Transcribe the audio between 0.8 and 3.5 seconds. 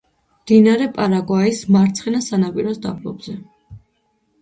პარაგვაის მარცხენა სანაპიროს დაბლობზე.